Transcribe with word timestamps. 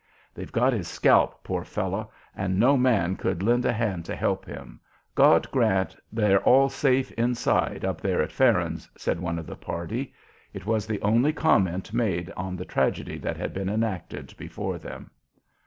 "They've 0.33 0.51
got 0.51 0.73
his 0.73 0.87
scalp, 0.87 1.43
poor 1.43 1.63
fellow, 1.63 2.09
and 2.35 2.57
no 2.59 2.75
man 2.75 3.15
could 3.15 3.43
lend 3.43 3.65
a 3.65 3.71
hand 3.71 4.03
to 4.05 4.15
help 4.15 4.45
him. 4.47 4.79
God 5.13 5.47
grant 5.51 5.95
they're 6.11 6.41
all 6.43 6.69
safe 6.69 7.11
inside 7.11 7.85
up 7.85 8.01
there 8.01 8.19
at 8.19 8.31
Farron's," 8.31 8.89
said 8.97 9.19
one 9.19 9.37
of 9.37 9.45
the 9.45 9.55
party; 9.55 10.11
it 10.55 10.65
was 10.65 10.87
the 10.87 11.03
only 11.03 11.33
comment 11.33 11.93
made 11.93 12.31
on 12.35 12.55
the 12.55 12.65
tragedy 12.65 13.19
that 13.19 13.37
had 13.37 13.53
been 13.53 13.69
enacted 13.69 14.33
before 14.37 14.79
them. 14.79 15.11